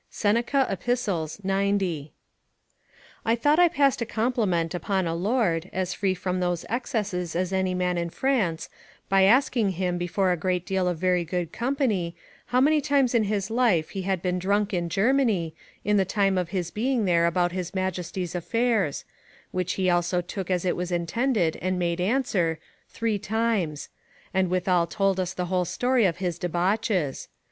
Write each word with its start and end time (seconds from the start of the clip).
Seneca, 0.09 0.65
Ep., 0.67 0.97
90] 1.43 2.13
I 3.23 3.35
thought 3.35 3.59
I 3.59 3.67
passed 3.67 4.01
a 4.01 4.05
compliment 4.07 4.73
upon 4.73 5.05
a 5.05 5.13
lord, 5.13 5.69
as 5.71 5.93
free 5.93 6.15
from 6.15 6.39
those 6.39 6.65
excesses 6.71 7.35
as 7.35 7.53
any 7.53 7.75
man 7.75 7.99
in 7.99 8.09
France, 8.09 8.67
by 9.09 9.25
asking 9.25 9.73
him 9.77 9.99
before 9.99 10.31
a 10.31 10.35
great 10.35 10.65
deal 10.65 10.87
of 10.87 10.97
very 10.97 11.23
good 11.23 11.51
company, 11.53 12.15
how 12.47 12.59
many 12.59 12.81
times 12.81 13.13
in 13.13 13.25
his 13.25 13.51
life 13.51 13.91
he 13.91 14.01
had 14.01 14.23
been 14.23 14.39
drunk 14.39 14.73
in 14.73 14.89
Germany, 14.89 15.53
in 15.85 15.97
the 15.97 16.03
time 16.03 16.35
of 16.35 16.49
his 16.49 16.71
being 16.71 17.05
there 17.05 17.27
about 17.27 17.51
his 17.51 17.75
Majesty's 17.75 18.33
affairs; 18.33 19.05
which 19.51 19.73
he 19.73 19.87
also 19.87 20.19
took 20.19 20.49
as 20.49 20.65
it 20.65 20.75
was 20.75 20.91
intended, 20.91 21.57
and 21.57 21.77
made 21.77 22.01
answer, 22.01 22.57
"Three 22.89 23.19
times"; 23.19 23.89
and 24.33 24.49
withal 24.49 24.87
told 24.87 25.19
us 25.19 25.35
the 25.35 25.45
whole 25.45 25.63
story 25.63 26.05
of 26.05 26.17
his 26.17 26.39
debauches. 26.39 27.27